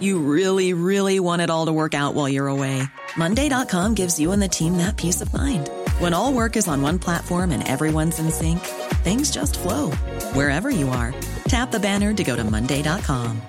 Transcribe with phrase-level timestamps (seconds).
[0.00, 2.82] You really, really want it all to work out while you're away.
[3.16, 5.70] Monday.com gives you and the team that peace of mind.
[5.98, 8.60] When all work is on one platform and everyone's in sync,
[9.02, 9.90] things just flow
[10.34, 11.14] wherever you are.
[11.48, 13.40] Tap the banner to go to Monday.com.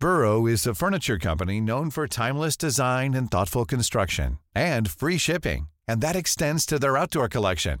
[0.00, 5.68] Burrow is a furniture company known for timeless design and thoughtful construction and free shipping,
[5.88, 7.80] and that extends to their outdoor collection.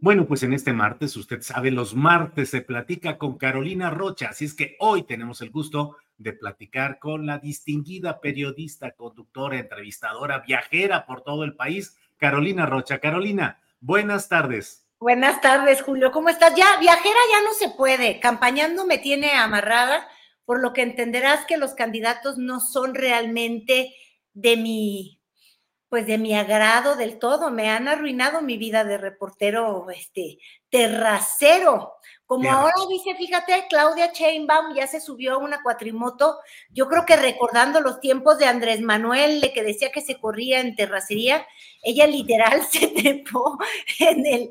[0.00, 4.44] Bueno, pues en este martes, usted sabe, los martes se platica con Carolina Rocha, así
[4.44, 11.04] es que hoy tenemos el gusto de platicar con la distinguida periodista, conductora, entrevistadora, viajera
[11.04, 13.00] por todo el país, Carolina Rocha.
[13.00, 14.86] Carolina, buenas tardes.
[15.00, 16.12] Buenas tardes, Julio.
[16.12, 16.54] ¿Cómo estás?
[16.56, 18.20] Ya, viajera ya no se puede.
[18.20, 20.06] Campañando me tiene amarrada,
[20.44, 23.94] por lo que entenderás que los candidatos no son realmente
[24.32, 25.17] de mi,
[25.88, 27.50] pues de mi agrado del todo.
[27.50, 30.38] Me han arruinado mi vida de reportero, este,
[30.70, 31.94] terracero.
[32.26, 37.16] Como ahora dice, fíjate, Claudia Chainbaum ya se subió a una cuatrimoto, yo creo que
[37.16, 41.46] recordando los tiempos de Andrés Manuel, de que decía que se corría en terracería,
[41.82, 43.56] ella literal se trepó
[43.98, 44.50] en, el,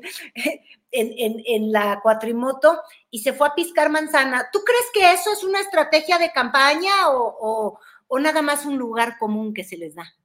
[0.90, 2.80] en, en, la cuatrimoto
[3.12, 4.48] y se fue a piscar manzana.
[4.52, 8.76] ¿Tú crees que eso es una estrategia de campaña o, o, o nada más un
[8.76, 10.17] lugar común que se les da?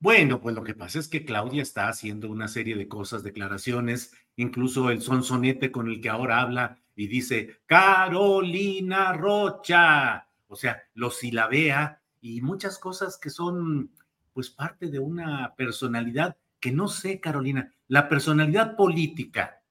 [0.00, 4.14] Bueno, pues lo que pasa es que Claudia está haciendo una serie de cosas, declaraciones,
[4.36, 11.10] incluso el sonsonete con el que ahora habla y dice Carolina Rocha, o sea, lo
[11.10, 13.90] silabea y muchas cosas que son
[14.32, 19.62] pues parte de una personalidad que no sé, Carolina, la personalidad política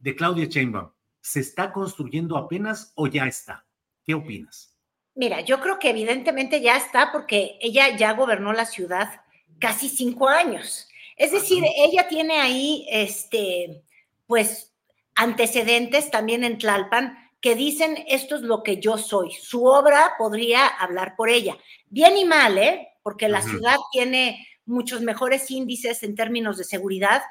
[0.00, 0.90] de Claudia Sheinbaum,
[1.20, 3.64] ¿se está construyendo apenas o ya está?
[4.04, 4.76] ¿Qué opinas?
[5.14, 9.20] Mira, yo creo que evidentemente ya está porque ella ya gobernó la ciudad
[9.58, 10.88] casi cinco años.
[11.16, 13.82] Es decir, ella tiene ahí, este,
[14.26, 14.72] pues,
[15.14, 19.32] antecedentes también en Tlalpan que dicen esto es lo que yo soy.
[19.32, 21.56] Su obra podría hablar por ella.
[21.88, 22.88] Bien y mal, ¿eh?
[23.02, 27.22] Porque la ciudad tiene muchos mejores índices en términos de seguridad,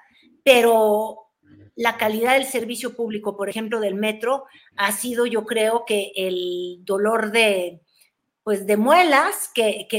[0.43, 1.27] pero
[1.75, 4.45] la calidad del servicio público, por ejemplo, del metro,
[4.75, 7.81] ha sido, yo creo, que el dolor de,
[8.47, 9.89] pues de muelas que,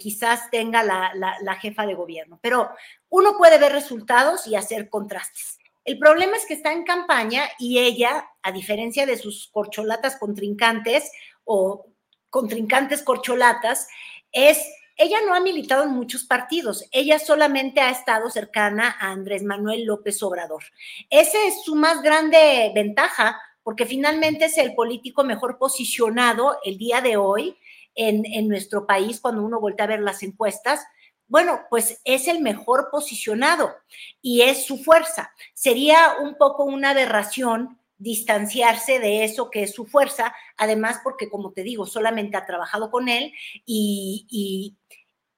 [0.00, 2.38] quizás tenga la, jefa de gobierno.
[2.40, 2.70] Pero
[3.08, 5.58] uno puede ver resultados y hacer contrastes.
[5.84, 11.10] El problema es que está en campaña y ella, a diferencia de sus corcholatas contrincantes
[11.42, 11.86] o
[12.30, 13.88] contrincantes corcholatas,
[14.30, 14.64] es,
[14.96, 19.84] ella no ha militado en muchos partidos, ella solamente ha estado cercana a Andrés Manuel
[19.84, 20.62] López Obrador.
[21.10, 27.00] Esa es su más grande ventaja, porque finalmente es el político mejor posicionado el día
[27.00, 27.58] de hoy
[27.96, 30.86] en, nuestro país cuando uno voltea a ver las encuestas,
[31.26, 33.74] bueno, pues es el mejor posicionado
[34.22, 35.32] y es su fuerza.
[35.54, 41.52] Sería un poco una aberración distanciarse de eso que es su fuerza, además porque, como
[41.52, 43.32] te digo, solamente ha trabajado con él
[43.64, 44.76] y, y,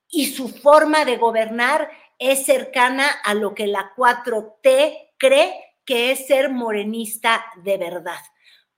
[0.08, 1.88] y su forma de gobernar
[2.18, 5.54] es cercana a lo que la 4T cree
[5.84, 8.20] que es ser morenista de verdad.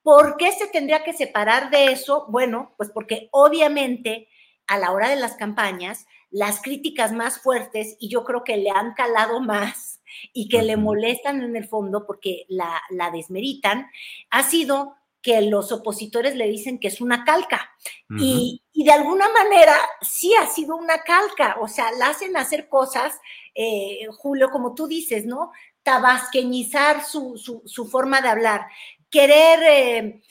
[0.03, 2.27] ¿Por qué se tendría que separar de eso?
[2.28, 4.28] Bueno, pues porque obviamente
[4.66, 8.71] a la hora de las campañas, las críticas más fuertes, y yo creo que le
[8.71, 10.00] han calado más
[10.33, 13.91] y que le molestan en el fondo porque la, la desmeritan,
[14.31, 17.70] ha sido que los opositores le dicen que es una calca.
[18.19, 23.20] y, de alguna manera sí ha sido una calca, o sea, la hacen hacer cosas,
[23.55, 25.50] eh, Julio, como tú dices, ¿no?
[25.82, 28.62] Tabasqueñizar su, su, su forma de hablar
[29.11, 30.23] querer eh,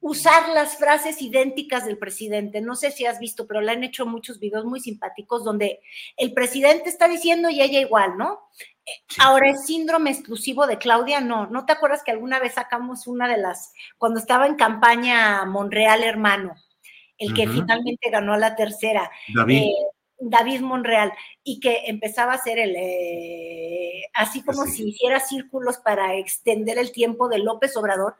[0.00, 2.60] usar las frases idénticas del presidente.
[2.60, 5.80] No sé si has visto, pero le han hecho muchos videos muy simpáticos donde
[6.16, 8.40] el presidente está diciendo y ella igual, ¿no?
[9.18, 11.46] Ahora, es síndrome exclusivo de Claudia, no.
[11.46, 16.02] ¿No te acuerdas que alguna vez sacamos una de las, cuando estaba en campaña Monreal
[16.02, 16.54] Hermano,
[17.18, 19.10] el que finalmente ganó la tercera?
[19.34, 19.62] David.
[19.62, 19.74] Eh,
[20.20, 21.12] David Monreal
[21.42, 26.92] y que empezaba a hacer el, eh, así como si hiciera círculos para extender el
[26.92, 28.16] tiempo de López Obrador,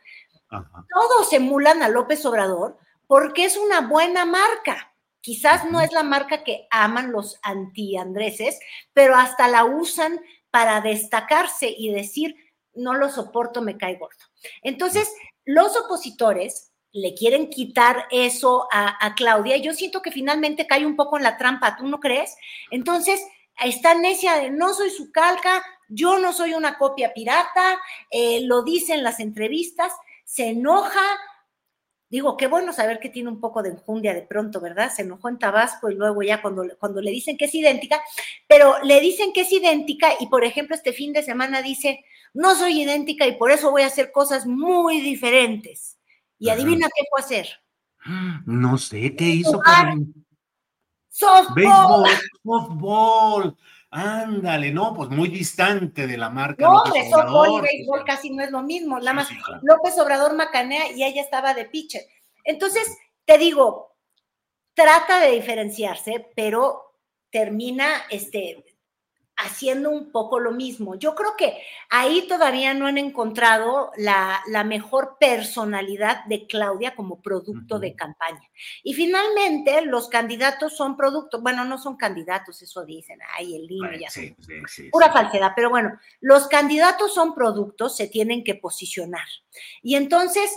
[0.51, 4.95] todos emulan a López Obrador porque es una buena marca.
[5.21, 8.59] Quizás no es la marca que aman los anti-andreses,
[8.95, 10.21] pero hasta la usan
[10.51, 12.35] para destacarse y decir,
[12.75, 14.17] no lo soporto, me cae gordo.
[14.63, 15.13] Entonces,
[15.45, 19.57] los opositores le quieren quitar eso a, Claudia.
[19.57, 22.37] Yo siento que finalmente cae un poco en la trampa, ¿tú no crees?
[22.71, 23.25] Entonces,
[23.65, 27.79] está necia de no soy su calca, yo no soy una copia pirata,
[28.11, 29.93] eh, lo dice en las entrevistas,
[30.25, 31.05] se enoja.
[32.09, 34.93] Digo, qué bueno saber que tiene un poco de enjundia de pronto, ¿verdad?
[34.93, 38.03] Se enojó en Tabasco y luego ya cuando, cuando le dicen que es idéntica,
[38.49, 42.05] pero le dicen que es idéntica y, por ejemplo, este fin de semana dice,
[42.35, 46.00] no soy idéntica y por eso voy a hacer cosas muy diferentes.
[46.41, 47.49] Y adivina qué fue hacer.
[48.47, 49.61] No sé qué hizo.
[51.09, 52.07] Softball.
[52.43, 53.57] softball.
[53.91, 56.65] Ándale, no, pues muy distante de la marca.
[56.65, 58.99] No, de softball y béisbol casi no es lo mismo.
[58.99, 59.29] Nada más
[59.63, 62.03] López Obrador macanea y ella estaba de pitcher.
[62.45, 62.87] Entonces,
[63.25, 63.97] te digo,
[64.75, 66.97] trata de diferenciarse, pero
[67.31, 68.65] termina este,
[69.43, 70.95] haciendo un poco lo mismo.
[70.97, 71.57] Yo creo que
[71.89, 78.43] ahí todavía no han encontrado la, mejor personalidad de Claudia como producto de campaña.
[78.83, 83.91] Y finalmente los candidatos son productos, bueno, no son candidatos, eso dicen, ay, el niño
[83.99, 84.11] ya.
[84.11, 84.37] Sí,
[84.93, 89.27] pura falsedad, pero bueno, los candidatos son productos, se tienen que posicionar.
[89.83, 90.51] Y entonces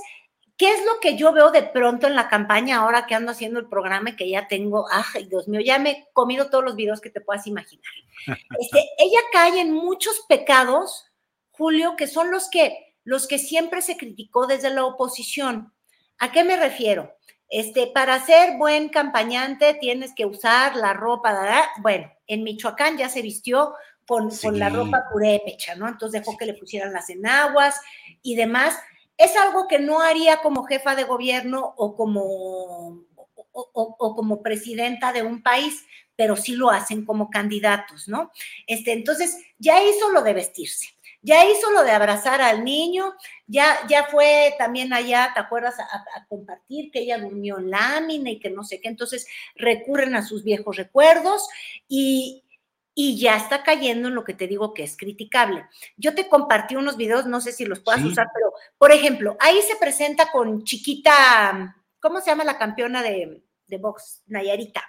[0.63, 3.59] ¿Qué es lo que yo veo de pronto en la campaña ahora que ando haciendo
[3.59, 6.77] el programa y que ya tengo, ay Dios mío, ya me he comido todos los
[6.77, 7.91] videos que te puedas imaginar?
[8.61, 11.11] Este, ella cae en muchos pecados,
[11.51, 15.73] Julio, que son los que, los que siempre se criticó desde la oposición.
[16.17, 17.13] ¿A qué me refiero?
[17.49, 23.21] Este, para ser buen campañante tienes que usar la ropa, bueno, en Michoacán ya se
[23.21, 23.73] vistió
[24.07, 25.89] con, con la ropa purépecha, ¿no?
[25.89, 27.81] Entonces dejó que le pusieran las enaguas
[28.21, 28.77] y demás
[29.17, 33.05] es algo que no haría como jefa de gobierno o como,
[33.51, 38.31] o, como presidenta de un país, pero sí lo hacen como candidatos, ¿no?
[38.67, 40.87] Este, entonces, ya hizo lo de vestirse,
[41.21, 43.13] ya hizo lo de abrazar al niño,
[43.47, 45.79] ya, ya fue también allá, ¿te acuerdas?
[45.79, 50.25] A, compartir que ella durmió en lámina y que no sé qué, entonces recurren a
[50.25, 51.47] sus viejos recuerdos
[51.87, 52.43] y,
[52.95, 55.65] y ya está cayendo en lo que te digo que es criticable.
[55.97, 59.59] Yo te compartí unos videos, no sé si los puedas usar, pero por ejemplo, ahí
[59.61, 64.23] se presenta con chiquita, ¿cómo se llama la campeona de, de box?
[64.27, 64.83] Nayarita.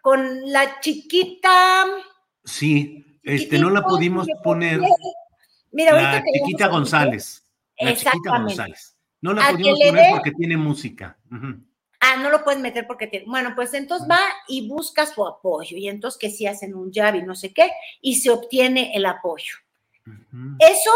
[0.00, 1.86] Con la chiquita.
[2.44, 4.80] Sí, este, no la pudimos poner.
[5.72, 7.44] Mira, la chiquita González.
[7.78, 8.96] La chiquita González.
[9.20, 11.18] No la pudimos poner porque tiene música.
[12.06, 13.24] Ah, no lo puedes meter porque tiene.
[13.26, 15.78] Bueno, pues entonces va y busca su apoyo.
[15.78, 17.72] Y entonces que si hacen un jab y no sé qué,
[18.02, 19.54] y se obtiene el apoyo.
[20.58, 20.90] Eso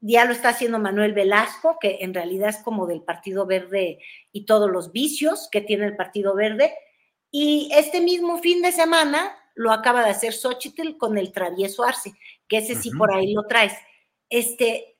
[0.00, 4.00] ya lo está haciendo Manuel Velasco, que en realidad es como del Partido Verde
[4.32, 6.74] y todos los vicios que tiene el Partido Verde.
[7.30, 12.12] Y este mismo fin de semana lo acaba de hacer Xochitl con el travieso Arce,
[12.46, 13.72] que ese sí por ahí lo traes.
[14.28, 14.98] Este,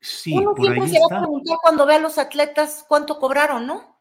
[0.00, 3.93] sí, uno siempre se va a preguntar cuando ve a los atletas cuánto cobraron, ¿no?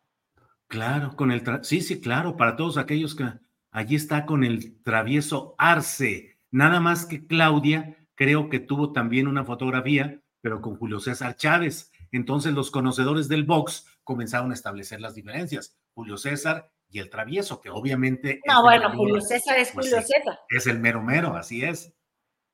[0.74, 3.26] Claro, con el sí, sí, claro, para todos aquellos que
[3.70, 6.40] allí está con el travieso Arce.
[6.50, 11.92] Nada más que Claudia, creo que tuvo también una fotografía, pero con Julio César Chávez.
[12.12, 15.78] Entonces los conocedores del box comenzaron a establecer las diferencias.
[15.94, 18.42] Julio César y el travieso, que obviamente.
[18.48, 20.40] No, bueno, Julio César es pues Julio César.
[20.50, 21.94] Es el mero mero, así es.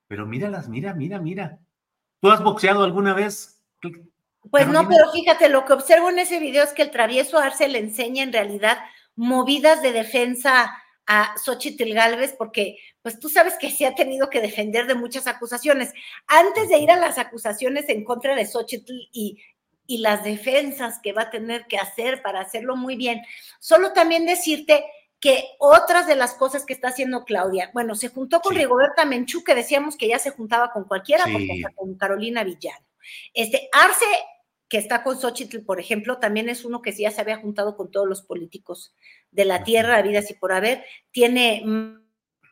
[0.09, 1.59] Pero míralas, mira, mira, mira.
[2.19, 3.63] ¿Tú has boxeado alguna vez?
[4.51, 7.67] Pues no, pero fíjate, lo que observo en ese video es que el travieso Arce
[7.67, 8.79] le enseña en realidad
[9.15, 10.71] movidas de defensa
[11.05, 15.27] a Xochitl Galvez, porque pues tú sabes que se ha tenido que defender de muchas
[15.27, 15.91] acusaciones.
[16.27, 19.41] Antes de ir a las acusaciones en contra de Xochitl y,
[19.87, 23.21] y las defensas que va a tener que hacer para hacerlo muy bien,
[23.59, 24.85] solo también decirte
[25.19, 29.43] que otras de las cosas que está haciendo Claudia, bueno, se juntó con Rigoberta Menchú,
[29.43, 32.85] que decíamos que ya se juntaba con cualquiera, porque con Carolina Villano.
[33.33, 34.05] Este, Arce,
[34.67, 37.91] que está con Xochitl, por ejemplo, también es uno que ya se había juntado con
[37.91, 38.95] todos los políticos
[39.31, 41.63] de la tierra, vida y por haber, tiene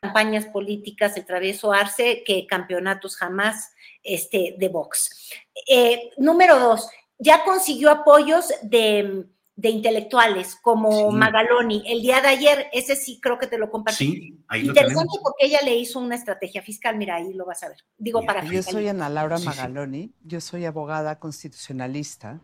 [0.01, 3.71] campañas políticas, el travieso Arce, que campeonatos jamás
[4.03, 5.31] este, de Vox.
[5.67, 9.25] Eh, número dos, ya consiguió apoyos de
[9.57, 11.83] de intelectuales como Magaloni.
[11.87, 14.05] El día de ayer, ese sí creo que te lo compartí.
[14.05, 17.69] Sí, ahí Interesante porque ella le hizo una estrategia fiscal, mira, ahí lo vas a
[17.69, 17.77] ver.
[17.97, 22.39] Digo, para Yo soy Ana Laura Magaloni, yo soy abogada constitucionalista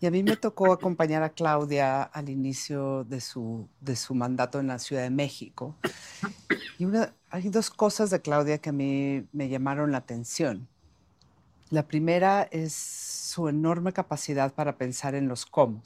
[0.00, 4.60] y a mí me tocó acompañar a Claudia al inicio de su, de su mandato
[4.60, 5.74] en la Ciudad de México.
[6.78, 10.68] Y una, hay dos cosas de Claudia que a mí me llamaron la atención.
[11.70, 15.80] La primera es su enorme capacidad para pensar en los cómo.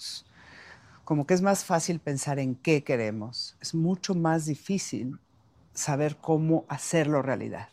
[1.09, 3.57] Como que es más fácil pensar en qué queremos.
[3.63, 5.17] Es mucho más difícil
[5.73, 7.71] saber cómo hacerlo realidad.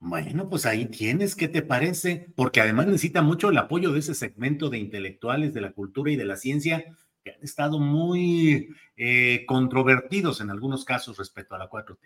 [0.00, 2.26] Bueno, pues ahí tienes, ¿qué te parece?
[2.34, 6.16] Porque además necesita mucho el apoyo de ese segmento de intelectuales de la cultura y
[6.16, 6.86] de la ciencia
[7.22, 12.00] que han estado muy eh, controvertidos en algunos casos respecto a la 4T.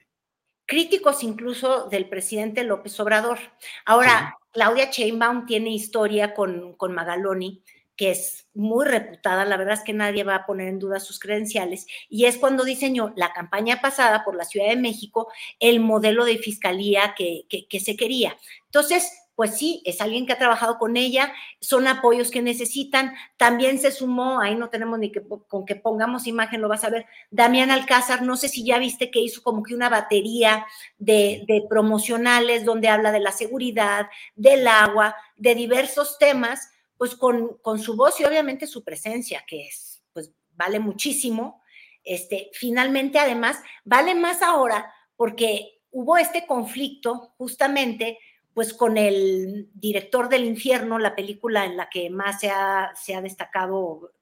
[0.66, 3.38] Críticos incluso del presidente López Obrador.
[3.86, 7.62] Ahora, Claudia Sheinbaum tiene historia con, con Magaloni,
[7.98, 11.18] que es muy reputada, la verdad es que nadie va a poner en duda sus
[11.18, 16.24] credenciales, y es cuando diseñó la campaña pasada por la Ciudad de México el modelo
[16.24, 18.36] de fiscalía que, que, se quería.
[18.66, 23.14] Entonces, pues sí, es alguien que ha trabajado con ella, son apoyos que necesitan.
[23.36, 26.90] También se sumó, ahí no tenemos ni que con que pongamos imagen, lo vas a
[26.90, 30.66] ver, Damián Alcázar, no sé si ya viste que hizo como que una batería
[30.98, 37.56] de, de promocionales donde habla de la seguridad, del agua, de diversos temas pues con,
[37.62, 41.62] con, su voz y obviamente su presencia, que es, pues vale muchísimo.
[42.04, 48.18] Este, finalmente, además, vale más ahora porque hubo este conflicto justamente
[48.52, 53.14] pues con el director del infierno, la película en la que más se ha, se
[53.14, 54.12] ha destacado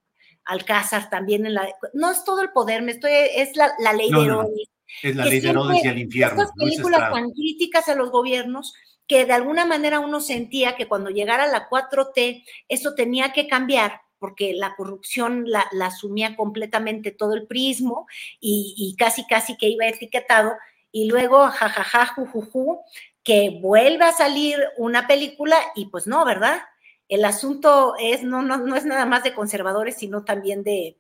[0.45, 1.69] Alcázar también en la...
[1.95, 4.69] No es todo el poder, me estoy, es la, ley de Herodes.
[5.03, 6.43] es la ley de Herodes y el infierno.
[6.43, 8.75] Estas películas tan críticas a los gobiernos,
[9.07, 14.01] que de alguna manera uno sentía que cuando llegara la 4T, eso tenía que cambiar
[14.19, 18.07] porque la corrupción la, asumía completamente todo el prismo
[18.41, 20.53] y, casi, casi que iba etiquetado.
[20.91, 22.81] Y luego, jajaja, jujuju,
[23.23, 26.61] que vuelve a salir una película y pues no, ¿verdad?
[27.09, 30.97] El asunto es, no, no, no es nada más de conservadores, sino también de,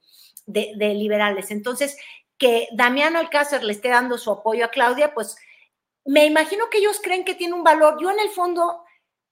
[0.46, 1.50] de, de liberales.
[1.50, 1.96] Entonces,
[2.38, 5.36] que Damián Alcácer le esté dando su apoyo a Claudia, pues
[6.06, 7.98] me imagino que ellos creen que tiene un valor.
[8.00, 8.84] Yo en el fondo,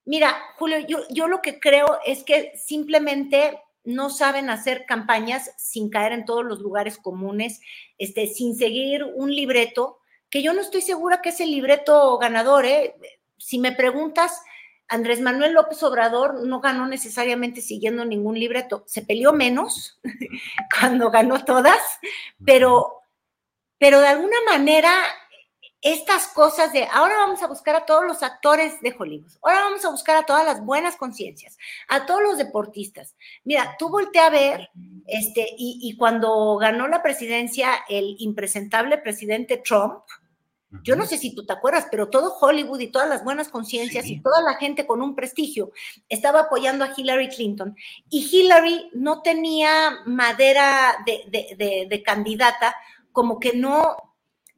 [0.04, 5.90] mira, Julio, yo, yo lo que creo es que simplemente no saben hacer campañas sin
[5.90, 7.61] caer en todos los lugares comunes,
[7.99, 9.99] este, sin seguir un libreto,
[10.31, 12.64] que yo no estoy segura que es el libreto ganador.
[12.66, 12.97] ¿eh?
[13.38, 14.40] Si me preguntas,
[14.88, 20.00] Andrés Manuel López Obrador no ganó necesariamente siguiendo ningún libreto, se peleó menos
[20.81, 21.81] cuando ganó todas,
[22.45, 23.02] pero,
[23.78, 24.93] pero de alguna manera
[25.85, 29.85] estas cosas de ahora vamos a buscar a todos los actores de Hollywood, ahora vamos
[29.85, 33.14] a buscar a todas las buenas conciencias, a todos los deportistas.
[33.45, 34.71] Mira, tú volteé a ver,
[35.07, 40.00] este, y, cuando ganó la presidencia el impresentable presidente Trump,
[40.83, 44.07] yo no sé si tú te acuerdas, pero todo Hollywood y todas las buenas conciencias
[44.07, 45.71] y toda la gente con un prestigio
[46.09, 47.76] estaba apoyando a Hillary Clinton.
[48.09, 52.75] Y Hillary no tenía madera de, de candidata,
[53.12, 54.13] como que no,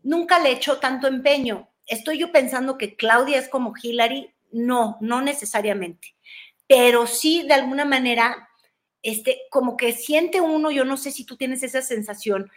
[0.07, 1.69] nunca le echó tanto empeño.
[1.87, 6.17] Estoy yo pensando que Claudia es como Hillary, no, no necesariamente,
[6.67, 8.49] pero sí de alguna manera,
[9.03, 12.51] este, como que siente uno, yo no sé si tú tienes esa sensación,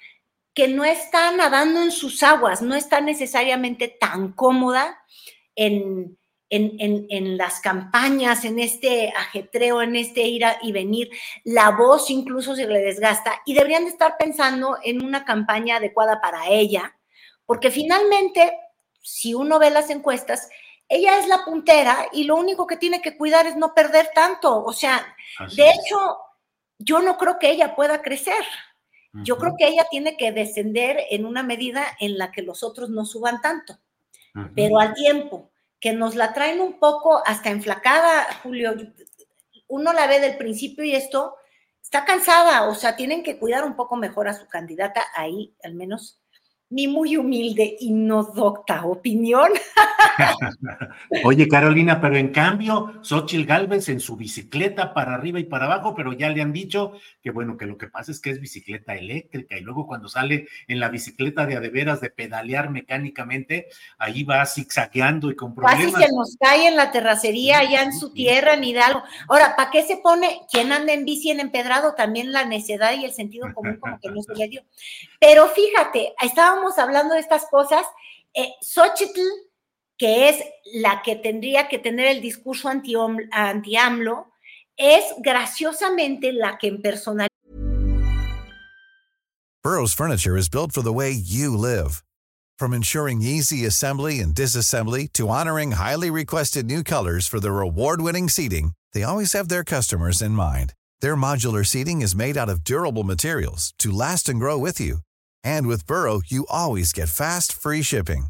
[0.54, 5.00] que no está nadando en sus aguas, no está necesariamente tan cómoda
[5.56, 6.18] en,
[6.50, 11.10] en, en, las campañas, en este ajetreo, en este ir y venir,
[11.44, 16.20] la voz incluso se le desgasta y deberían de estar pensando en una campaña adecuada
[16.22, 16.99] para ella,
[17.50, 18.60] porque finalmente,
[19.02, 20.50] si uno ve las encuestas,
[20.88, 24.64] ella es la puntera y lo único que tiene que cuidar es no perder tanto.
[24.64, 25.16] O sea,
[25.56, 25.98] de hecho,
[26.78, 28.44] yo no creo que ella pueda crecer.
[29.14, 32.92] Yo creo que ella tiene que descender en una medida en la que los otros
[32.92, 33.80] no suban tanto,
[34.54, 38.76] pero al tiempo que nos la traen un poco hasta enflacada, Julio,
[39.70, 41.36] uno la ve del principio y esto
[41.82, 45.74] está cansada, o sea, tienen que cuidar un poco mejor a su candidata ahí, al
[45.74, 46.19] menos
[46.70, 49.52] mi muy humilde y no docta opinión.
[51.24, 55.96] Oye, Carolina, pero en cambio, Xochitl Galvez en su bicicleta para arriba y para abajo,
[55.96, 58.96] pero ya le han dicho que bueno, que lo que pasa es que es bicicleta
[58.96, 64.46] eléctrica y luego cuando sale en la bicicleta de adeveras de pedalear mecánicamente, ahí va
[64.46, 65.94] zigzagueando y con problemas.
[65.94, 69.04] Casi se nos cae en la terracería allá en su tierra en Hidalgo.
[69.28, 71.96] Ahora, ¿para qué se pone quien anda en bici en empedrado?
[71.96, 74.62] También la necedad y el sentido común como que no se le dio.
[75.20, 77.86] Pero fíjate, estábamos hablando de estas cosas,
[78.34, 79.22] eh, Xochitl
[80.00, 80.38] que es
[80.74, 84.28] la que tendría que tener el discurso anti-AMLO,
[84.78, 87.28] es graciosamente la que en personal.
[89.62, 92.02] Burroughs Furniture is built for the way you live.
[92.58, 98.30] From ensuring easy assembly and disassembly to honoring highly requested new colors for their award-winning
[98.30, 100.74] seating, they always have their customers in mind.
[101.02, 105.00] Their modular seating is made out of durable materials to last and grow with you.
[105.44, 108.28] And with Burrow, you always get fast, free shipping.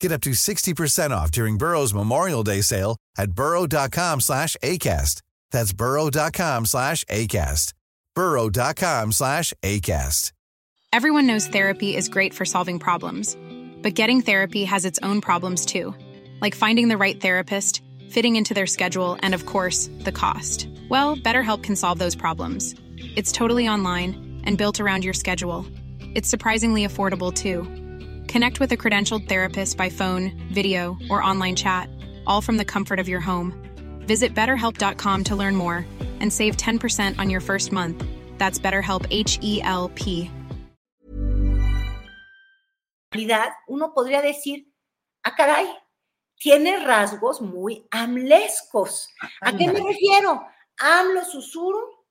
[0.00, 5.22] Get up to 60% off during Burrow's Memorial Day sale at burrow.com slash ACAST.
[5.52, 7.72] That's burrow.com slash ACAST.
[8.14, 10.32] burrow.com slash ACAST.
[10.92, 13.34] Everyone knows therapy is great for solving problems,
[13.80, 15.94] but getting therapy has its own problems too,
[16.42, 20.68] like finding the right therapist, fitting into their schedule, and of course, the cost.
[20.90, 22.74] Well, BetterHelp can solve those problems.
[23.16, 25.64] It's totally online and built around your schedule.
[26.14, 27.62] It's surprisingly affordable too.
[28.30, 31.88] Connect with a credentialed therapist by phone, video, or online chat,
[32.26, 33.54] all from the comfort of your home.
[34.06, 35.86] Visit betterhelp.com to learn more
[36.20, 38.04] and save 10% on your first month.
[38.36, 40.30] That's BetterHelp H E L P.
[43.68, 44.66] Uno podría decir,
[45.24, 45.66] ah, caray,
[46.38, 49.06] tiene rasgos muy amlescos.
[49.42, 50.42] ¿A qué me refiero?
[50.78, 52.06] AMLO susurro,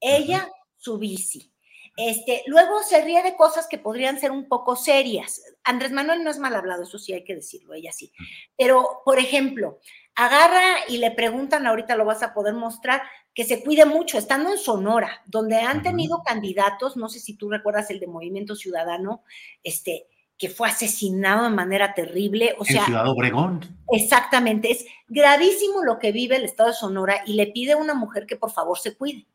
[0.00, 1.51] ella su bici.
[1.96, 5.42] Este, luego se ríe de cosas que podrían ser un poco serias.
[5.62, 8.12] Andrés Manuel no es mal hablado, eso sí hay que decirlo, ella sí.
[8.56, 9.78] Pero, por ejemplo,
[10.14, 13.02] agarra y le preguntan, ahorita lo vas a poder mostrar,
[13.34, 17.50] que se cuide mucho, estando en Sonora, donde han tenido candidatos, no sé si tú
[17.50, 19.22] recuerdas el de Movimiento Ciudadano,
[19.62, 20.06] este,
[20.38, 22.54] que fue asesinado de manera terrible.
[22.58, 23.60] O sea, Ciudad Obregón.
[23.90, 27.94] Exactamente, es gravísimo lo que vive el estado de Sonora y le pide a una
[27.94, 29.26] mujer que por favor se cuide.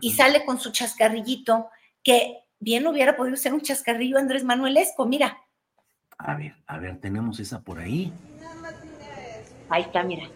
[0.00, 1.68] Y sale con su chascarrillito,
[2.02, 5.38] que bien hubiera podido ser un chascarrillo Andrés Manuelesco, mira.
[6.18, 8.12] A ver, a ver, tenemos esa por ahí.
[9.68, 10.28] Ahí está, mira.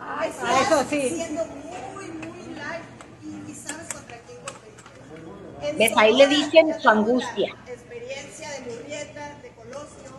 [0.00, 1.08] Ay, sí, eso sí.
[1.08, 2.84] Siendo muy, muy light
[3.22, 5.78] y, y sabes contra quién competir.
[5.78, 5.92] ¿Ves?
[5.96, 7.54] Ahí le dicen su angustia.
[7.66, 10.10] Experiencia de Murrieta, de Colosio.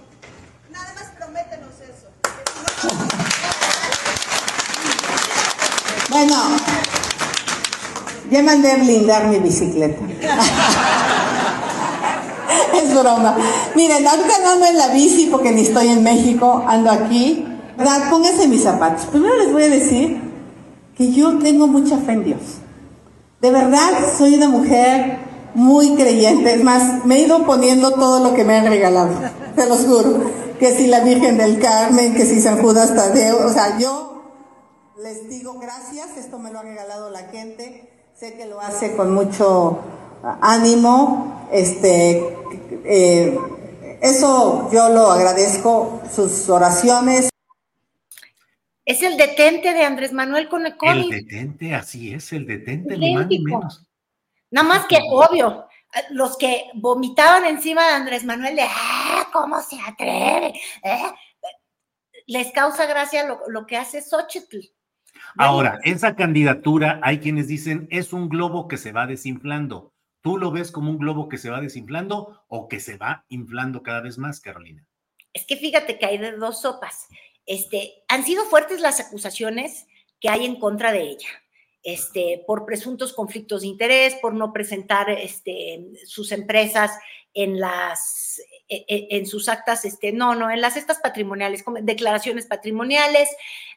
[0.72, 2.10] Nada más prométenos eso.
[6.10, 6.58] Bueno,
[8.36, 10.02] ya mandé a blindar mi bicicleta.
[12.78, 13.38] es broma.
[13.76, 17.46] Miren, ahorita no ando en la bici porque ni estoy en México, ando aquí.
[17.78, 18.10] ¿Verdad?
[18.10, 19.06] Pónganse mis zapatos.
[19.06, 20.22] Primero les voy a decir
[20.98, 22.42] que yo tengo mucha fe en Dios.
[23.42, 25.20] De verdad, soy una mujer
[25.54, 26.54] muy creyente.
[26.54, 29.14] Es más, me he ido poniendo todo lo que me han regalado.
[29.56, 30.46] Te lo juro.
[30.60, 33.46] Que si la Virgen del Carmen, que si San Judas Tadeo.
[33.46, 34.24] O sea, yo
[35.02, 36.18] les digo gracias.
[36.18, 37.95] Esto me lo ha regalado la gente.
[38.16, 39.84] Sé que lo hace con mucho
[40.42, 41.50] ánimo.
[41.52, 42.34] Este,
[42.86, 43.38] eh,
[44.02, 46.02] eso yo lo agradezco.
[46.10, 47.28] Sus oraciones.
[48.86, 50.92] Es el detente de Andrés Manuel con el COVID.
[50.92, 53.86] El detente, así es, el detente, ni más ni menos.
[54.50, 55.68] Nada más que, obvio,
[56.12, 60.54] los que vomitaban encima de Andrés Manuel de, ah, ¿cómo se atreve?
[60.84, 61.12] ¿Eh?
[62.28, 64.75] Les causa gracia lo, lo que hace Xochitl.
[65.38, 69.94] Ahora, esa candidatura, hay quienes dicen, es un globo que se va desinflando.
[70.22, 73.84] ¿Tú lo ves como un globo que se va desinflando o que se va inflando
[73.84, 74.88] cada vez más, Carolina?
[75.34, 77.08] Es que fíjate que hay de dos sopas.
[77.46, 79.86] Este, han sido fuertes las acusaciones
[80.20, 81.28] que hay en contra de ella.
[81.84, 86.98] Este, por presuntos conflictos de interés, por no presentar este, sus empresas
[87.34, 93.30] en las en sus actas, este, no, no, en las estas patrimoniales, declaraciones patrimoniales,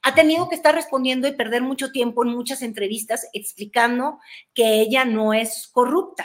[0.02, 4.18] ha tenido que estar respondiendo y perder mucho tiempo en muchas entrevistas explicando
[4.54, 6.24] que ella no es corrupta.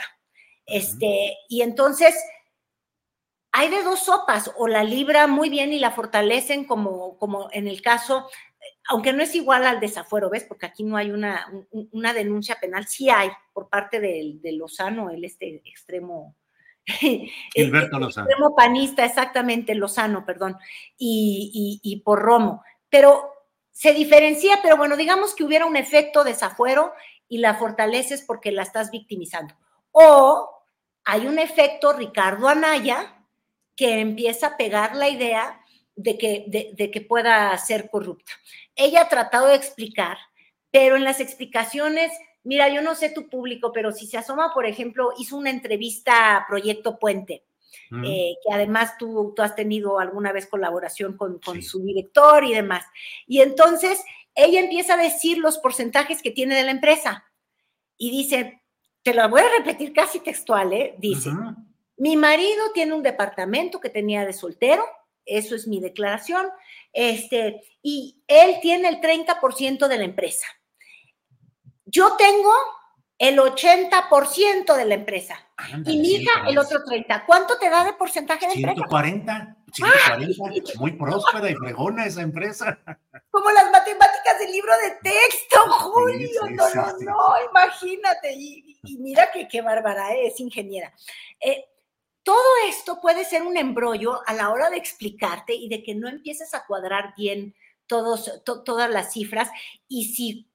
[0.66, 2.14] Este, y entonces,
[3.52, 7.68] hay de dos sopas, o la libra muy bien y la fortalecen como, como en
[7.68, 8.28] el caso,
[8.88, 10.44] aunque no es igual al desafuero, ¿ves?
[10.44, 11.46] Porque aquí no hay una,
[11.92, 16.34] una denuncia penal, sí hay por parte de, de Lozano, el este extremo.
[17.54, 18.28] Gilberto Lozano.
[18.28, 20.56] Extremo panista, exactamente, Lozano, perdón,
[20.98, 22.62] y, y, y por Romo.
[22.88, 23.30] Pero
[23.72, 26.92] se diferencia, pero bueno, digamos que hubiera un efecto desafuero
[27.28, 29.54] y la fortaleces porque la estás victimizando.
[29.90, 30.48] O
[31.04, 33.14] hay un efecto Ricardo Anaya,
[33.76, 35.60] que empieza a pegar la idea
[35.96, 38.32] de que, de, de que pueda ser corrupta.
[38.76, 40.18] Ella ha tratado de explicar,
[40.70, 42.12] pero en las explicaciones,
[42.44, 46.36] mira, yo no sé tu público, pero si se asoma, por ejemplo, hizo una entrevista
[46.36, 47.44] a Proyecto Puente,
[47.90, 48.04] mm.
[48.04, 51.62] eh, que además tú, tú, has tenido alguna vez colaboración con, con sí.
[51.62, 52.84] su director y demás.
[53.26, 54.02] Y entonces
[54.34, 57.24] ella empieza a decir los porcentajes que tiene de la empresa
[57.96, 58.62] y dice,
[59.02, 60.94] te lo voy a repetir casi textual, ¿eh?
[60.98, 61.30] dice.
[61.30, 61.56] Uh -huh.
[61.96, 64.84] Mi marido tiene un departamento que tenía de soltero,
[65.24, 66.48] eso es mi declaración,
[66.92, 70.46] este, y él tiene el 30% de la empresa.
[71.86, 72.52] Yo tengo
[73.18, 75.38] el 80% de la empresa
[75.86, 77.24] y mi hija el otro 30%.
[77.26, 79.56] ¿Cuánto te da de porcentaje de 140, empresa?
[79.72, 80.62] 140, Ay.
[80.78, 82.78] muy próspera y fregona esa empresa.
[83.30, 86.28] Como las matemáticas del libro de texto, Julio.
[86.28, 88.32] Sí, sí, no, no, no, imagínate.
[88.34, 90.92] Y, y, mira que qué bárbara, es ingeniera.
[91.40, 91.64] Eh,
[92.24, 96.08] todo esto puede ser un embrollo a la hora de explicarte y de que no
[96.08, 97.54] empieces a cuadrar bien
[97.86, 99.50] todos, todas las cifras
[99.88, 100.50] y si,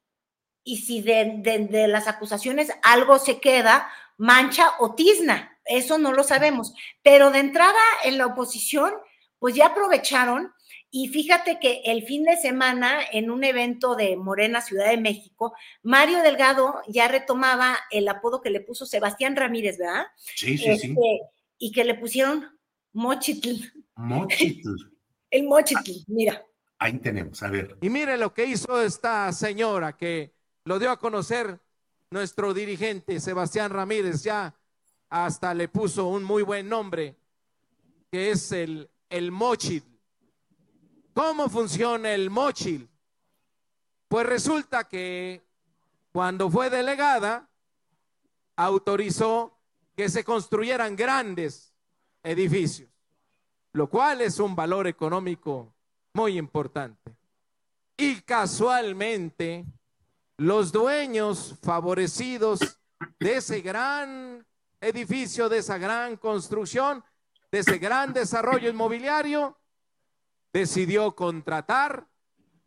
[0.69, 5.57] y si de, de las acusaciones algo se queda, mancha o tizna.
[5.65, 6.75] Eso no lo sabemos.
[7.01, 8.93] Pero de entrada en la oposición,
[9.39, 10.53] pues ya aprovecharon
[10.91, 15.55] y fíjate que el fin de semana, en un evento de Morena, Ciudad de México,
[15.81, 20.05] Mario Delgado ya retomaba el apodo que le puso Sebastián Ramírez, ¿verdad?
[20.17, 20.91] Sí, sí, sí.
[20.91, 21.21] Este,
[21.57, 22.45] y que le pusieron
[22.93, 23.71] Mochitl.
[23.95, 24.69] Mochitl.
[25.31, 26.45] el Mochitl, mira.
[26.77, 27.75] Ahí tenemos, a ver.
[27.81, 30.38] Y mire lo que hizo esta señora que
[30.69, 31.59] lo dio a conocer
[32.11, 34.53] nuestro dirigente Sebastián Ramírez, ya
[35.09, 37.15] hasta le puso un muy buen nombre,
[38.11, 39.89] que es el, el Mochitl.
[41.15, 42.87] ¿Cómo funciona el mochil?
[44.07, 45.43] Pues resulta que
[46.11, 47.49] cuando fue delegada,
[48.55, 49.57] autorizó
[49.95, 51.73] que se construyeran grandes
[52.21, 52.91] edificios,
[53.73, 55.73] lo cual es un valor económico
[56.13, 57.11] muy importante.
[57.97, 59.65] Y casualmente,
[60.39, 62.59] los dueños favorecidos
[63.19, 64.45] de ese gran
[64.79, 67.03] edificio, de esa gran construcción,
[67.51, 69.57] de ese gran desarrollo inmobiliario,
[70.53, 72.07] decidió contratar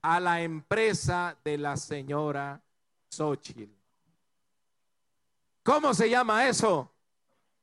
[0.02, 2.62] a la empresa de la señora
[3.08, 3.72] Xochitl.
[5.62, 6.92] ¿Cómo se llama eso?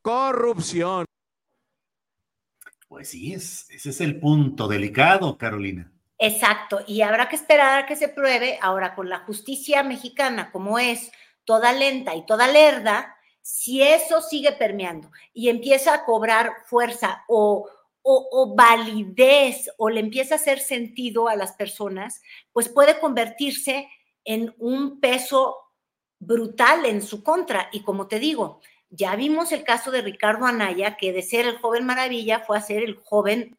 [0.02, 1.06] Corrupción.
[2.88, 5.92] Pues sí, es, ese es el punto delicado, Carolina.
[6.22, 8.60] Exacto, y habrá que esperar a que se pruebe.
[8.62, 11.12] Ahora, con la justicia mexicana, como es
[11.46, 17.70] toda lenta y toda lerda, si eso sigue permeando y empieza a cobrar fuerza o,
[18.04, 23.88] o, validez o le empieza a hacer sentido a las personas, pues puede convertirse
[24.26, 25.56] en un peso
[26.20, 27.70] brutal en su contra.
[27.72, 31.60] Y como te digo, ya vimos el caso de Ricardo Anaya, que de ser el
[31.60, 33.58] joven maravilla fue a ser el joven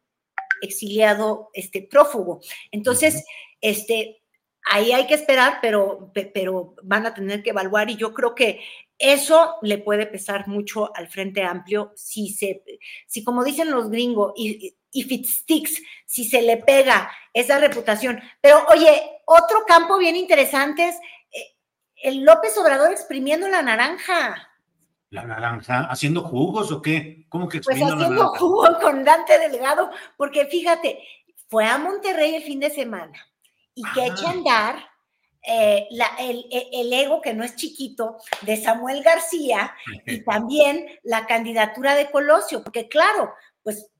[0.61, 2.41] exiliado, este prófugo.
[2.71, 3.25] Entonces,
[3.59, 4.21] este,
[4.65, 8.61] ahí hay que esperar, pero, pero van a tener que evaluar y yo creo que
[8.97, 12.63] eso le puede pesar mucho al Frente Amplio si se,
[13.07, 18.21] si como dicen los gringos, if it sticks, si se le pega esa reputación.
[18.41, 20.95] Pero oye, otro campo bien interesante es
[21.31, 21.55] eh,
[22.03, 24.50] el López Obrador exprimiendo la naranja.
[25.11, 25.87] ¿La naranja?
[25.89, 27.25] ¿Haciendo jugos o qué?
[27.27, 30.99] ¿Cómo que Pues haciendo jugo con Dante Delgado, porque fíjate,
[31.49, 33.19] fue a Monterrey el fin de semana
[33.75, 34.89] y que echa a andar
[35.43, 35.85] eh,
[36.17, 42.63] el, ego, que no es chiquito, de Samuel García y también la candidatura de Colosio,
[42.63, 43.91] porque claro, pues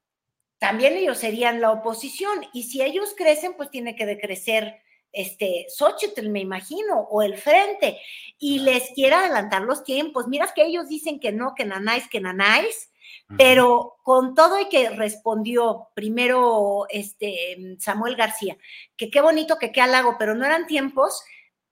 [0.59, 6.29] también ellos serían la oposición y si ellos crecen, pues tiene que decrecer este Xochitl,
[6.29, 7.99] me imagino, o el frente,
[8.37, 10.27] y les quiere adelantar los tiempos.
[10.27, 12.91] Miras que ellos dicen que no, que nanáis, que nanáis,
[13.37, 18.57] pero con todo y que respondió primero este Samuel García,
[18.97, 21.23] que qué bonito, que qué halago, pero no eran tiempos,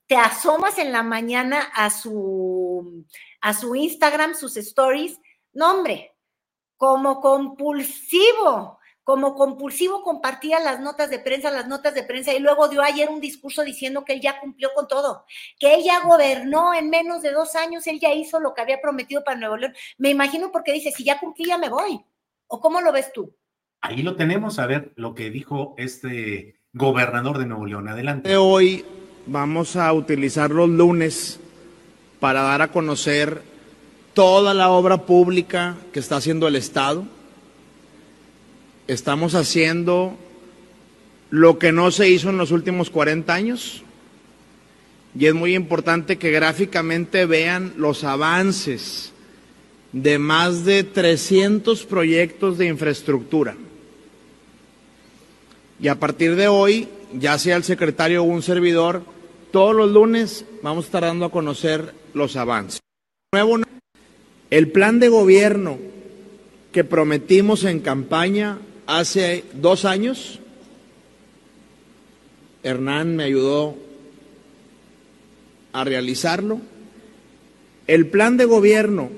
[0.08, 3.06] te asomas en la mañana a su,
[3.42, 5.20] a su Instagram, sus stories,
[5.54, 6.16] no hombre,
[6.78, 8.79] como compulsivo,
[9.10, 13.10] como compulsivo compartía las notas de prensa, las notas de prensa, y luego dio ayer
[13.10, 15.26] un discurso diciendo que él ya cumplió con todo,
[15.58, 18.80] que él ya gobernó en menos de dos años, él ya hizo lo que había
[18.80, 19.74] prometido para Nuevo León.
[19.98, 22.00] Me imagino porque dice, si ya cumplí, ya me voy.
[22.46, 23.36] ¿O cómo lo ves tú?
[23.82, 27.88] Ahí lo tenemos, a ver lo que dijo este gobernador de Nuevo León.
[27.88, 28.38] Adelante.
[28.38, 28.86] Hoy
[29.26, 31.40] vamos a utilizar los lunes
[32.20, 33.42] para dar a conocer
[34.14, 37.08] toda la obra pública que está haciendo el Estado
[38.90, 40.18] estamos haciendo
[41.30, 43.84] lo que no se hizo en los últimos 40 años
[45.16, 49.12] y es muy importante que gráficamente vean los avances
[49.92, 53.56] de más de 300 proyectos de infraestructura.
[55.80, 59.04] Y a partir de hoy, ya sea el secretario o un servidor,
[59.52, 62.82] todos los lunes vamos a estar dando a conocer los avances.
[64.50, 65.78] El plan de gobierno
[66.72, 68.60] que prometimos en campaña
[68.92, 70.40] Hace dos años,
[72.64, 73.78] Hernán me ayudó
[75.74, 76.60] a realizarlo.
[77.86, 79.12] El plan de gobierno,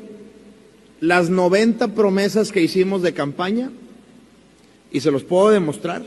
[1.00, 3.72] las 90 promesas que hicimos de campaña,
[4.92, 6.04] y se los puedo demostrar,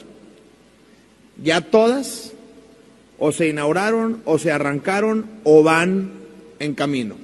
[1.42, 2.34] ya todas
[3.18, 6.12] o se inauguraron o se arrancaron o van
[6.58, 7.23] en camino.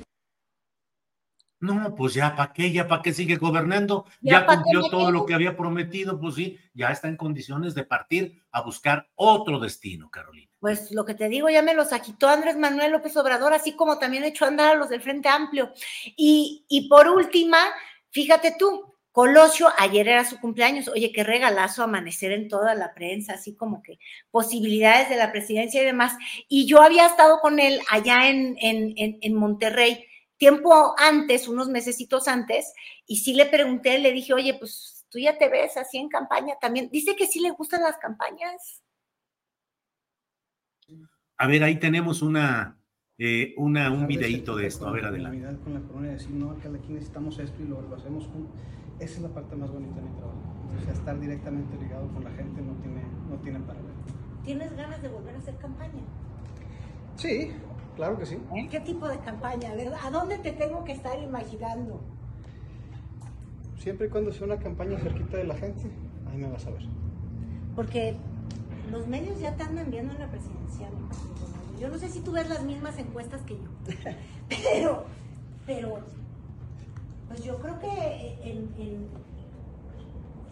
[1.61, 5.35] No, pues ya para qué, ya para qué sigue gobernando, ya, cumplió todo lo que
[5.35, 10.51] había prometido, pues sí, ya está en condiciones de partir a buscar otro destino, Carolina.
[10.59, 13.99] Pues lo que te digo, ya me los agitó Andrés Manuel López Obrador, así como
[13.99, 15.73] también echó a andar a los del Frente Amplio.
[16.17, 17.59] Y, y por última,
[18.11, 23.35] fíjate tú, Colosio, ayer era su cumpleaños, oye, qué regalazo amanecer en toda la prensa,
[23.35, 23.99] así como que
[24.31, 26.17] posibilidades de la presidencia y demás.
[26.49, 30.07] Y yo había estado con él allá en, en, en, Monterrey,
[30.41, 32.73] tiempo antes, unos mesecitos antes,
[33.07, 36.55] y sí le pregunté, le dije, oye, pues tú ya te ves así en campaña
[36.61, 36.89] también.
[36.91, 38.83] Dice que sí le gustan las campañas.
[41.37, 42.81] A ver, ahí tenemos una,
[43.19, 44.89] eh, una, un videíto de esto.
[44.89, 45.63] A ver, adelante.
[45.63, 48.59] Con la corona, decir, no, que aquí necesitamos esto y lo, lo hacemos juntos
[49.01, 50.39] esa es la parte más bonita de mi trabajo.
[50.77, 53.95] O sea, estar directamente ligado con la gente no tiene, no tiene paralelo.
[54.45, 56.03] ¿Tienes ganas de volver a hacer campaña?
[57.17, 57.51] Sí,
[58.01, 58.39] claro que sí.
[58.57, 58.67] ¿Eh?
[58.71, 59.73] ¿Qué tipo de campaña?
[60.03, 62.01] ¿A dónde te tengo que estar imaginando?
[63.77, 65.83] Siempre y cuando sea una campaña cerquita de la gente,
[66.31, 66.83] ahí me vas a ver.
[67.77, 68.17] Porque
[68.91, 70.91] los medios ya te andan viendo en la presidencial.
[71.79, 73.69] Yo no sé si tú ves las mismas encuestas que yo,
[74.49, 75.05] pero,
[75.67, 75.99] pero
[77.29, 79.09] pues yo creo que en,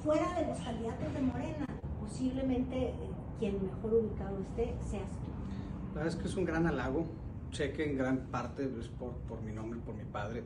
[0.04, 1.66] fuera de los candidatos de Morena,
[1.98, 2.94] posiblemente eh,
[3.38, 5.94] quien mejor ubicado esté seas tú.
[5.94, 7.06] La verdad es que es un gran halago.
[7.52, 10.44] Sé que en gran parte es por, por mi nombre, por mi padre,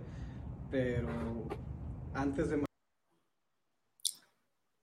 [0.70, 1.08] pero
[2.14, 2.64] antes de...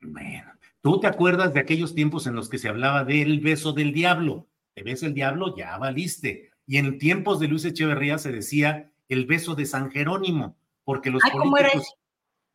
[0.02, 0.52] Bueno,
[0.82, 4.48] ¿tú te acuerdas de aquellos tiempos en los que se hablaba del beso del diablo?
[4.74, 6.52] Te ves el diablo, ya valiste.
[6.66, 10.56] Y en tiempos de Luis Echeverría se decía el beso de San Jerónimo
[10.90, 11.96] porque los políticos,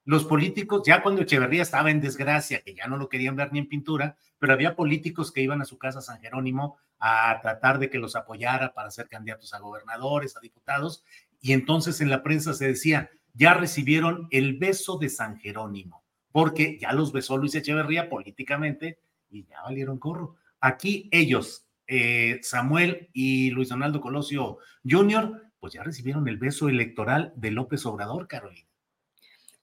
[0.05, 3.61] los políticos, ya cuando Echeverría estaba en desgracia, que ya no lo querían ver ni
[3.61, 7.91] en pintura, pero había políticos que iban a su casa San Jerónimo a tratar de
[7.91, 11.05] que los apoyara para ser candidatos a gobernadores, a diputados,
[11.39, 16.79] y entonces en la prensa se decía, ya recibieron el beso de San Jerónimo, porque
[16.81, 20.37] ya los besó Luis Echeverría políticamente y ya valieron corro.
[20.61, 24.57] Aquí ellos, eh, Samuel y Luis Donaldo Colosio
[24.89, 28.69] Jr., pues ya recibieron el beso electoral de López Obrador, Carolina.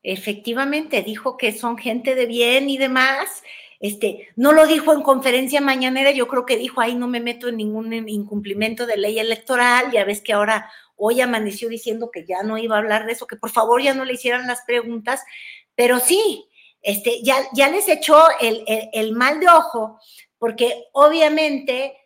[0.03, 3.41] Efectivamente, dijo que son gente de bien y demás.
[3.81, 7.47] Este, no lo dijo en conferencia mañanera, yo creo que dijo, ahí no me meto
[7.47, 12.43] en ningún incumplimiento de ley electoral, ya ves que ahora hoy amaneció diciendo que ya
[12.43, 15.23] no iba a hablar de eso, que por favor ya no le hicieran las preguntas,
[15.73, 16.47] pero sí,
[16.83, 19.99] este, ya, ya les echó el, el mal de ojo,
[20.37, 21.97] porque obviamente,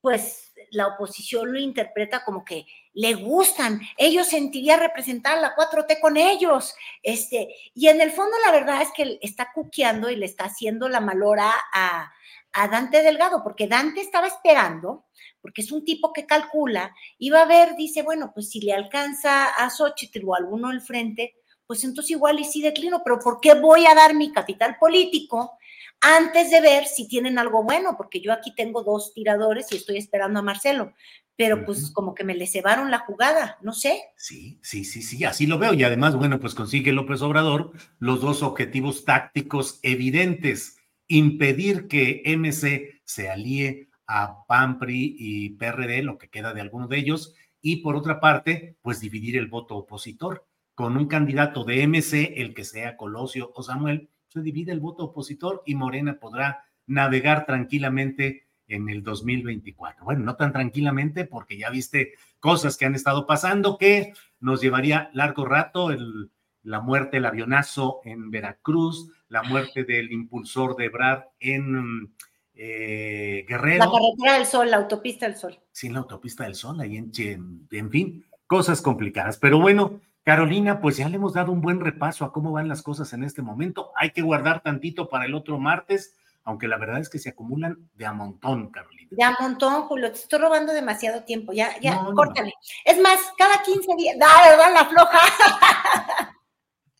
[0.00, 6.16] pues la oposición lo interpreta como que le gustan, ellos sentirían representar la 4T con
[6.16, 10.44] ellos, este, y en el fondo la verdad es que está cuqueando y le está
[10.44, 12.12] haciendo la malora a,
[12.52, 15.06] a Dante Delgado, porque Dante estaba esperando,
[15.40, 19.46] porque es un tipo que calcula, iba a ver, dice, bueno, pues si le alcanza
[19.46, 21.34] a Xochitl o a alguno del frente,
[21.66, 25.58] pues entonces igual y sí declino, pero ¿por qué voy a dar mi capital político
[26.00, 29.96] antes de ver si tienen algo bueno, porque yo aquí tengo dos tiradores y estoy
[29.96, 30.92] esperando a Marcelo,
[31.36, 34.00] pero pues como que me le cebaron la jugada, no sé.
[34.16, 35.74] Sí, sí, sí, sí, así lo veo.
[35.74, 43.02] Y además, bueno, pues consigue López Obrador los dos objetivos tácticos evidentes, impedir que MC
[43.04, 47.96] se alíe a PAMPRI y PRD, lo que queda de alguno de ellos, y por
[47.96, 50.46] otra parte, pues dividir el voto opositor.
[50.74, 55.04] Con un candidato de MC, el que sea Colosio o Samuel, se divide el voto
[55.04, 60.04] opositor y Morena podrá navegar tranquilamente en el 2024.
[60.04, 65.10] Bueno, no tan tranquilamente porque ya viste cosas que han estado pasando que nos llevaría
[65.12, 66.30] largo rato, el,
[66.62, 72.14] la muerte del avionazo en Veracruz, la muerte del impulsor de Brad en
[72.54, 73.84] eh, Guerrero.
[73.84, 75.58] La carretera del Sol, la autopista del Sol.
[75.72, 79.38] Sí, la autopista del Sol, ahí en, en, en fin, cosas complicadas.
[79.38, 82.82] Pero bueno, Carolina, pues ya le hemos dado un buen repaso a cómo van las
[82.82, 83.90] cosas en este momento.
[83.96, 87.88] Hay que guardar tantito para el otro martes, aunque la verdad es que se acumulan
[87.94, 89.08] de a montón, Carolina.
[89.10, 91.52] De a montón, Julio, te estoy robando demasiado tiempo.
[91.52, 92.52] Ya, ya, córtale.
[92.84, 95.20] Es más, cada 15 días, da, verdad, la floja.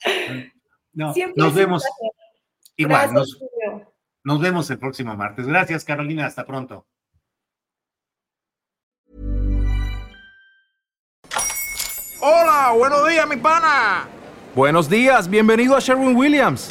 [0.95, 1.85] no, nos vemos.
[2.77, 3.39] Igual, nos,
[4.25, 5.47] nos vemos el próximo martes.
[5.47, 6.27] Gracias, Carolina.
[6.27, 6.87] Hasta pronto.
[12.21, 14.09] Hola, buenos días, mi pana.
[14.55, 16.71] Buenos días, bienvenido a Sherwin Williams.